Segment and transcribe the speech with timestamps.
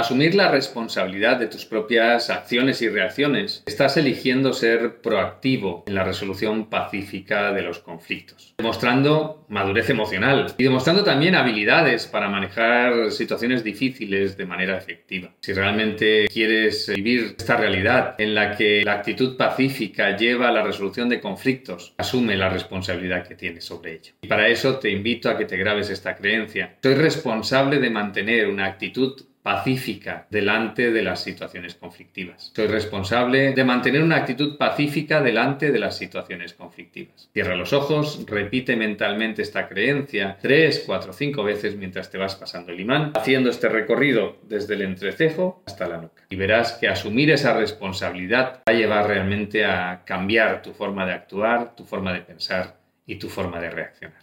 [0.00, 6.04] asumir la responsabilidad de tus propias acciones y reacciones, estás eligiendo ser proactivo en la
[6.04, 13.64] resolución pacífica de los conflictos, demostrando madurez emocional y demostrando también habilidades para manejar situaciones
[13.64, 15.30] difíciles de manera efectiva.
[15.40, 20.62] Si realmente quieres vivir esta realidad en la que la actitud pacífica lleva a la
[20.62, 24.12] resolución de conflictos, asume la responsabilidad que tienes sobre ello.
[24.22, 26.76] Y para eso te invito a que te grabes esta creencia.
[26.82, 32.52] Soy responsable de mantener una actitud pacífica delante de las situaciones conflictivas.
[32.54, 37.28] Soy responsable de mantener una actitud pacífica delante de las situaciones conflictivas.
[37.32, 42.72] Cierra los ojos, repite mentalmente esta creencia tres, cuatro, cinco veces mientras te vas pasando
[42.72, 46.24] el imán, haciendo este recorrido desde el entrecejo hasta la nuca.
[46.28, 51.12] Y verás que asumir esa responsabilidad va a llevar realmente a cambiar tu forma de
[51.12, 54.20] actuar, tu forma de pensar y tu forma de reaccionar.